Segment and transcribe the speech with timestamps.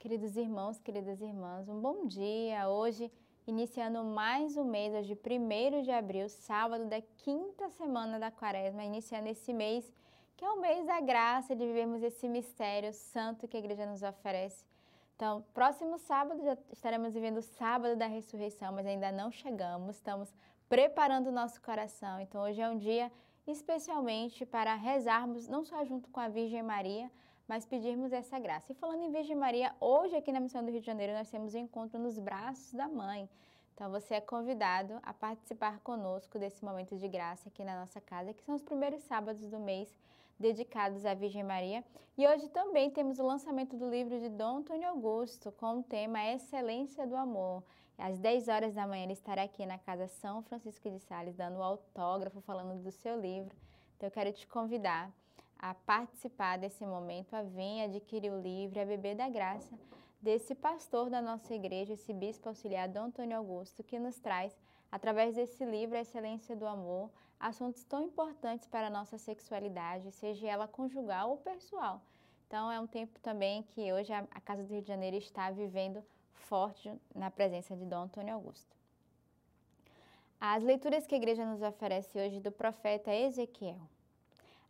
[0.00, 2.70] Queridos irmãos, queridas irmãs, um bom dia.
[2.70, 3.12] Hoje,
[3.46, 9.28] iniciando mais um mês, hoje, 1 de abril, sábado da quinta semana da quaresma, iniciando
[9.28, 9.92] esse mês,
[10.38, 14.02] que é o mês da graça, de vivermos esse mistério santo que a igreja nos
[14.02, 14.64] oferece.
[15.16, 20.34] Então, próximo sábado, já estaremos vivendo o sábado da ressurreição, mas ainda não chegamos, estamos
[20.66, 22.18] preparando o nosso coração.
[22.18, 23.12] Então, hoje é um dia
[23.46, 27.10] especialmente para rezarmos, não só junto com a Virgem Maria,
[27.50, 28.70] mas pedirmos essa graça.
[28.70, 31.52] E falando em Virgem Maria, hoje aqui na Missão do Rio de Janeiro nós temos
[31.52, 33.28] um encontro nos braços da Mãe.
[33.74, 38.32] Então você é convidado a participar conosco desse momento de graça aqui na nossa casa,
[38.32, 39.92] que são os primeiros sábados do mês
[40.38, 41.82] dedicados à Virgem Maria.
[42.16, 46.24] E hoje também temos o lançamento do livro de Dom Antônio Augusto com o tema
[46.24, 47.64] Excelência do Amor.
[47.98, 51.60] Às 10 horas da manhã ele estará aqui na Casa São Francisco de Sales dando
[51.60, 53.56] autógrafo, falando do seu livro.
[53.96, 55.10] Então eu quero te convidar
[55.62, 59.78] a participar desse momento, a vir adquirir o livro, a beber da graça
[60.20, 64.56] desse pastor da nossa igreja, esse bispo auxiliar Dom Antônio Augusto, que nos traz,
[64.90, 70.48] através desse livro, a excelência do amor, assuntos tão importantes para a nossa sexualidade, seja
[70.48, 72.02] ela conjugal ou pessoal.
[72.46, 76.02] Então é um tempo também que hoje a Casa do Rio de Janeiro está vivendo
[76.32, 78.76] forte na presença de Dom Antônio Augusto.
[80.40, 83.78] As leituras que a igreja nos oferece hoje do profeta Ezequiel.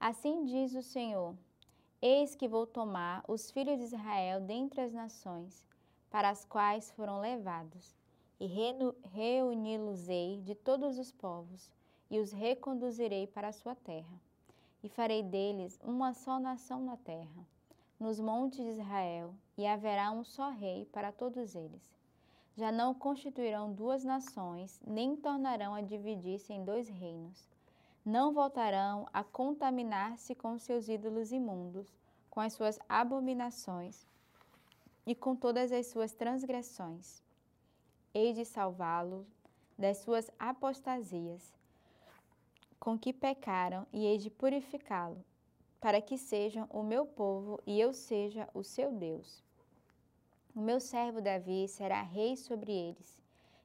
[0.00, 1.36] Assim diz o Senhor:
[2.00, 5.62] Eis que vou tomar os filhos de Israel dentre as nações,
[6.10, 7.94] para as quais foram levados,
[8.40, 8.46] e
[9.12, 11.70] reuni-los-ei de todos os povos,
[12.10, 14.18] e os reconduzirei para a sua terra.
[14.82, 17.46] E farei deles uma só nação na terra,
[17.98, 21.94] nos montes de Israel, e haverá um só rei para todos eles.
[22.56, 27.50] Já não constituirão duas nações, nem tornarão a dividir-se em dois reinos
[28.04, 31.86] não voltarão a contaminar-se com seus ídolos imundos,
[32.30, 34.06] com as suas abominações
[35.06, 37.22] e com todas as suas transgressões.
[38.14, 39.26] Hei de salvá-lo
[39.78, 41.54] das suas apostasias,
[42.78, 45.22] com que pecaram, e hei de purificá-lo,
[45.80, 49.42] para que sejam o meu povo e eu seja o seu Deus.
[50.54, 53.18] O meu servo Davi será rei sobre eles,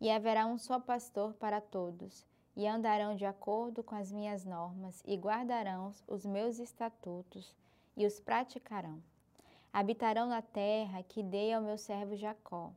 [0.00, 2.29] e haverá um só pastor para todos
[2.60, 7.56] e andarão de acordo com as minhas normas e guardarão os meus estatutos
[7.96, 9.02] e os praticarão.
[9.72, 12.70] Habitarão na terra que dei ao meu servo Jacó,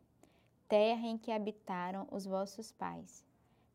[0.70, 3.26] terra em que habitaram os vossos pais.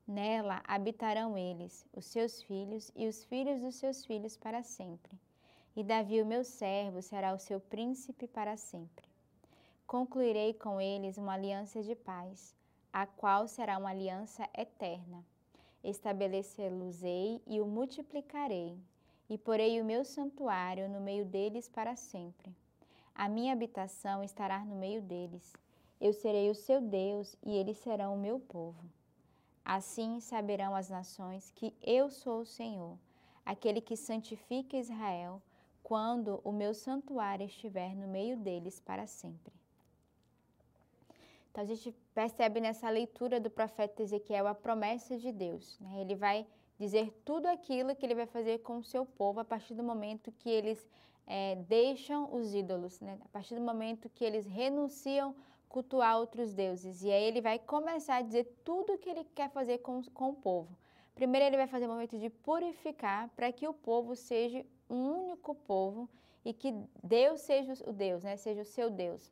[0.06, 5.12] Nela habitarão eles, os seus filhos e os filhos dos seus filhos para sempre.
[5.76, 9.06] E Davi, o meu servo, será o seu príncipe para sempre.
[9.86, 12.56] Concluirei com eles uma aliança de paz,
[12.90, 15.22] a qual será uma aliança eterna
[15.82, 18.76] estabelecê-los-ei e o multiplicarei,
[19.28, 22.54] e porei o meu santuário no meio deles para sempre.
[23.14, 25.52] A minha habitação estará no meio deles.
[26.00, 28.84] Eu serei o seu Deus e eles serão o meu povo.
[29.64, 32.96] Assim saberão as nações que eu sou o Senhor,
[33.44, 35.42] aquele que santifica Israel,
[35.82, 39.57] quando o meu santuário estiver no meio deles para sempre.
[41.50, 45.78] Então a gente percebe nessa leitura do profeta Ezequiel a promessa de Deus.
[45.80, 46.00] Né?
[46.00, 46.46] Ele vai
[46.78, 50.32] dizer tudo aquilo que ele vai fazer com o seu povo a partir do momento
[50.32, 50.86] que eles
[51.26, 53.18] é, deixam os ídolos, né?
[53.24, 55.34] a partir do momento que eles renunciam
[55.68, 57.02] cultuar outros deuses.
[57.02, 60.30] E aí ele vai começar a dizer tudo o que ele quer fazer com, com
[60.30, 60.76] o povo.
[61.14, 65.54] Primeiro ele vai fazer um momento de purificar para que o povo seja um único
[65.54, 66.08] povo
[66.44, 66.72] e que
[67.02, 68.36] Deus seja o Deus, né?
[68.36, 69.30] seja o seu Deus.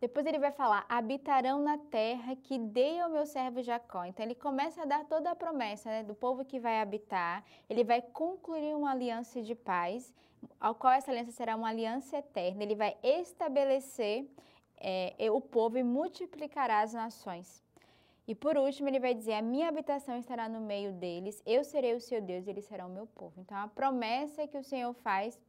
[0.00, 4.04] Depois ele vai falar: habitarão na terra que dei ao meu servo Jacó.
[4.04, 7.44] Então ele começa a dar toda a promessa né, do povo que vai habitar.
[7.68, 10.14] Ele vai concluir uma aliança de paz,
[10.60, 12.62] ao qual essa aliança será uma aliança eterna.
[12.62, 14.28] Ele vai estabelecer
[14.76, 17.64] é, o povo e multiplicará as nações.
[18.28, 21.94] E por último, ele vai dizer: A minha habitação estará no meio deles, eu serei
[21.94, 23.40] o seu Deus e eles serão o meu povo.
[23.40, 25.40] Então, a promessa que o Senhor faz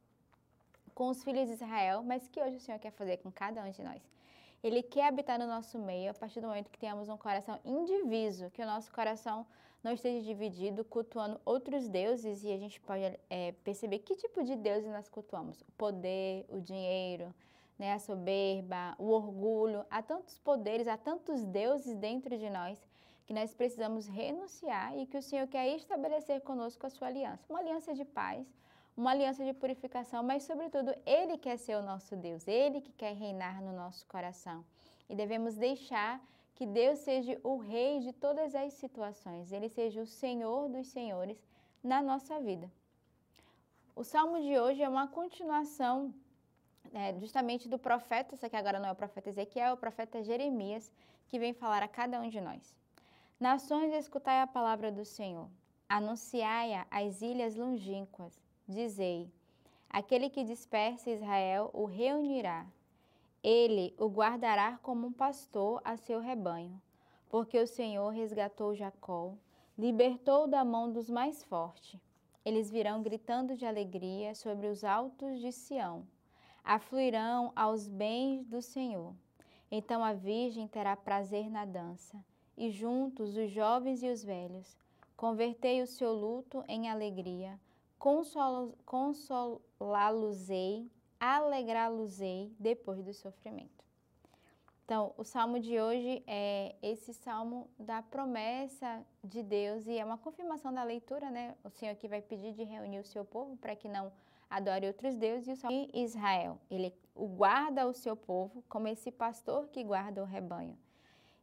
[0.94, 3.70] com os filhos de Israel, mas que hoje o Senhor quer fazer com cada um
[3.70, 4.17] de nós.
[4.62, 8.50] Ele quer habitar no nosso meio a partir do momento que tenhamos um coração indiviso,
[8.50, 9.46] que o nosso coração
[9.82, 14.56] não esteja dividido, cultuando outros deuses, e a gente pode é, perceber que tipo de
[14.56, 17.32] deuses nós cultuamos: o poder, o dinheiro,
[17.78, 19.86] né, a soberba, o orgulho.
[19.88, 22.78] Há tantos poderes, há tantos deuses dentro de nós
[23.24, 27.58] que nós precisamos renunciar e que o Senhor quer estabelecer conosco a sua aliança uma
[27.58, 28.46] aliança de paz
[28.98, 33.14] uma aliança de purificação, mas sobretudo Ele quer ser o nosso Deus, Ele que quer
[33.14, 34.64] reinar no nosso coração.
[35.08, 36.20] E devemos deixar
[36.56, 41.40] que Deus seja o Rei de todas as situações, Ele seja o Senhor dos Senhores
[41.80, 42.68] na nossa vida.
[43.94, 46.12] O salmo de hoje é uma continuação
[46.92, 50.24] é, justamente do profeta, só que agora não é o profeta Ezequiel, é o profeta
[50.24, 50.92] Jeremias,
[51.28, 52.74] que vem falar a cada um de nós.
[53.38, 55.48] Nações, escutai a palavra do Senhor,
[55.88, 59.30] anunciai-a às ilhas longínquas, dizei,
[59.88, 62.66] aquele que dispersa Israel o reunirá,
[63.42, 66.80] ele o guardará como um pastor a seu rebanho,
[67.28, 69.32] porque o Senhor resgatou Jacó,
[69.76, 71.98] libertou da mão dos mais fortes.
[72.44, 76.06] Eles virão gritando de alegria sobre os altos de Sião
[76.68, 79.14] afluirão aos bens do Senhor.
[79.70, 82.22] Então a Virgem terá prazer na dança,
[82.58, 84.76] e juntos os jovens e os velhos.
[85.16, 87.58] Convertei o seu luto em alegria,
[87.98, 93.84] consolá-los-ei, alegrá-los-ei depois do sofrimento.
[94.84, 100.16] Então, o salmo de hoje é esse salmo da promessa de Deus e é uma
[100.16, 101.54] confirmação da leitura, né?
[101.62, 104.10] O Senhor aqui vai pedir de reunir o seu povo para que não
[104.48, 106.58] adore outros deuses e Israel.
[106.70, 110.74] Ele o guarda o seu povo como esse pastor que guarda o rebanho.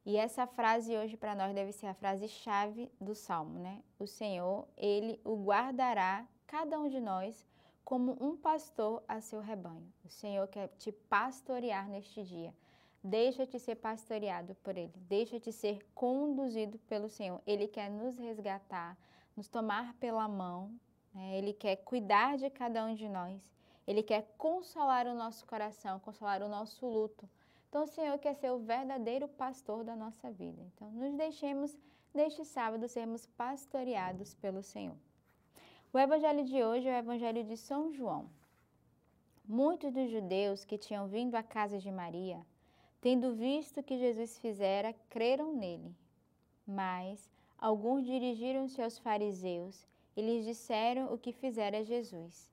[0.04, 3.84] E essa frase hoje para nós deve ser a frase chave do salmo, né?
[4.00, 7.46] O Senhor, ele o guardará cada um de nós
[7.84, 9.92] como um pastor a seu rebanho.
[10.04, 12.54] O Senhor quer te pastorear neste dia.
[13.04, 14.94] Deixa-te ser pastoreado por Ele.
[15.08, 17.42] Deixa-te ser conduzido pelo Senhor.
[17.46, 18.98] Ele quer nos resgatar,
[19.36, 20.74] nos tomar pela mão
[21.16, 21.38] né?
[21.38, 23.42] Ele quer cuidar de cada um de nós.
[23.88, 27.28] Ele quer consolar o nosso coração, consolar o nosso luto.
[27.70, 30.62] Então, o Senhor quer ser o verdadeiro pastor da nossa vida.
[30.62, 31.78] Então, nos deixemos
[32.14, 34.98] neste sábado sermos pastoreados pelo Senhor.
[35.96, 38.30] O evangelho de hoje é o evangelho de São João.
[39.48, 42.46] Muitos dos judeus que tinham vindo à casa de Maria,
[43.00, 45.96] tendo visto o que Jesus fizera, creram nele.
[46.68, 49.88] Mas alguns dirigiram-se aos fariseus
[50.18, 52.52] e lhes disseram o que fizera Jesus.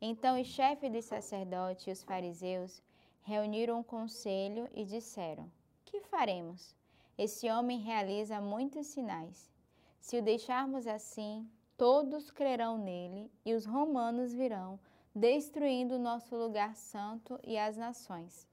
[0.00, 2.82] Então os chefes dos sacerdotes e os fariseus
[3.24, 5.52] reuniram um conselho e disseram:
[5.84, 6.74] Que faremos?
[7.18, 9.52] Esse homem realiza muitos sinais.
[10.00, 11.46] Se o deixarmos assim,
[11.80, 14.78] todos crerão nele e os romanos virão,
[15.14, 18.46] destruindo o nosso lugar santo e as nações.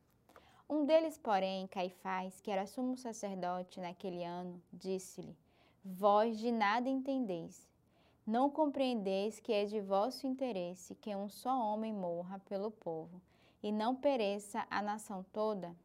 [0.70, 5.36] Um deles, porém, Caifás, que era sumo sacerdote naquele ano, disse-lhe:
[5.84, 7.68] Vós de nada entendeis
[8.26, 13.22] não compreendeis que é de vosso interesse que um só homem morra pelo povo
[13.62, 15.76] e não pereça a nação toda?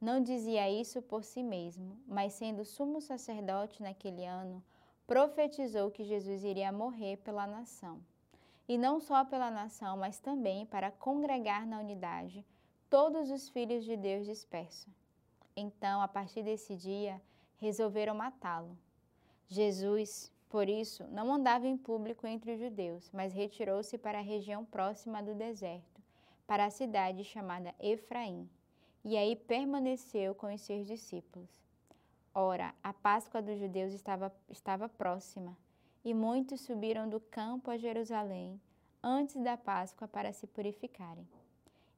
[0.00, 4.62] Não dizia isso por si mesmo, mas sendo sumo sacerdote naquele ano,
[5.06, 8.00] profetizou que Jesus iria morrer pela nação.
[8.68, 12.44] E não só pela nação, mas também para congregar na unidade
[12.90, 14.92] todos os filhos de Deus dispersos.
[15.56, 17.20] Então, a partir desse dia,
[17.58, 18.76] resolveram matá-lo.
[19.48, 24.64] Jesus, por isso, não andava em público entre os judeus, mas retirou-se para a região
[24.64, 26.02] próxima do deserto,
[26.46, 28.48] para a cidade chamada Efraim,
[29.04, 31.65] e aí permaneceu com os seus discípulos.
[32.38, 35.56] Ora, a Páscoa dos judeus estava, estava próxima,
[36.04, 38.60] e muitos subiram do campo a Jerusalém
[39.02, 41.26] antes da Páscoa para se purificarem.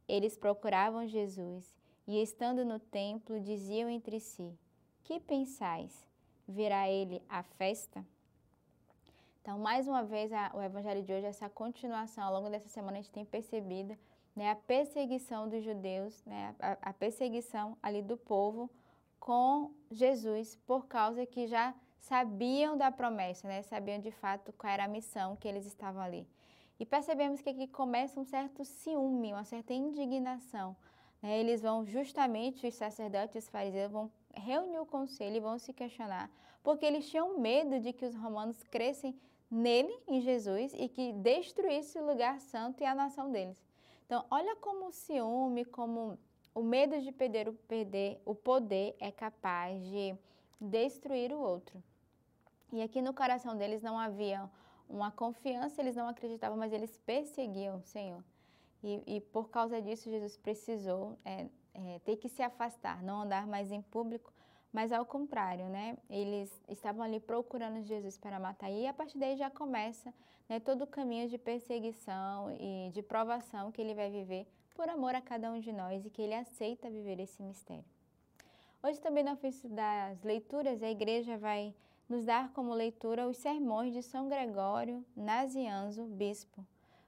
[0.06, 1.74] Eles procuravam Jesus
[2.06, 4.56] e, estando no templo, diziam entre si:
[5.02, 6.06] Que pensais?
[6.46, 8.06] Virá ele a festa?
[9.42, 12.98] Então, mais uma vez, a, o Evangelho de hoje, essa continuação, ao longo dessa semana,
[12.98, 13.98] a gente tem percebido
[14.36, 18.70] né, a perseguição dos judeus, né, a, a perseguição ali do povo
[19.18, 24.84] com Jesus, por causa que já sabiam da promessa, né, sabiam de fato qual era
[24.84, 26.26] a missão que eles estavam ali.
[26.80, 30.76] E percebemos que aqui começa um certo ciúme, uma certa indignação.
[31.20, 31.38] Né?
[31.40, 35.72] Eles vão justamente, os sacerdotes e os fariseus vão reunir o conselho e vão se
[35.72, 36.30] questionar,
[36.62, 39.18] porque eles tinham medo de que os romanos crescem
[39.50, 43.60] nele, em Jesus, e que destruísse o lugar santo e a nação deles.
[44.06, 46.18] Então, olha como o ciúme, como
[46.58, 50.16] o medo de perder o, perder o poder é capaz de
[50.60, 51.80] destruir o outro.
[52.72, 54.50] E aqui no coração deles não havia
[54.88, 58.24] uma confiança, eles não acreditavam, mas eles perseguiam o Senhor.
[58.82, 63.46] E, e por causa disso, Jesus precisou é, é, ter que se afastar, não andar
[63.46, 64.32] mais em público,
[64.72, 65.96] mas ao contrário, né?
[66.10, 68.68] Eles estavam ali procurando Jesus para matar.
[68.68, 70.12] E a partir daí já começa
[70.48, 74.46] né, todo o caminho de perseguição e de provação que ele vai viver
[74.78, 77.84] por amor a cada um de nós e que ele aceita viver esse mistério.
[78.80, 81.74] Hoje também no ofício das leituras, a igreja vai
[82.08, 86.64] nos dar como leitura os sermões de São Gregório Nazianzo, bispo.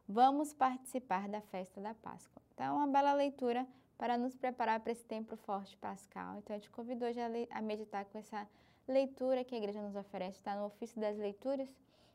[0.09, 2.43] Vamos participar da festa da Páscoa.
[2.53, 3.65] Então, é uma bela leitura
[3.97, 6.39] para nos preparar para esse tempo forte pascal.
[6.39, 7.21] Então, eu te convido hoje
[7.53, 8.49] a, meditar com essa
[8.89, 11.69] leitura que a igreja nos oferece, está no ofício das leituras.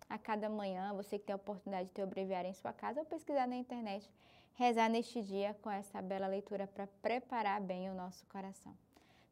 [0.10, 3.00] a cada manhã, você que tem a oportunidade de ter o breviário em sua casa
[3.00, 4.08] ou pesquisar na internet,
[4.56, 8.74] rezar neste dia com essa bela leitura para preparar bem o nosso coração.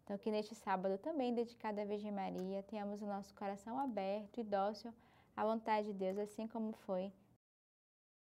[0.03, 4.43] Então, que neste sábado também, dedicado à Virgem Maria, tenhamos o nosso coração aberto e
[4.43, 4.93] dócil
[5.35, 7.11] à vontade de Deus, assim como foi